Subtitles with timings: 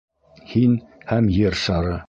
[0.53, 0.73] Һин
[1.13, 1.97] һәм Ер шары.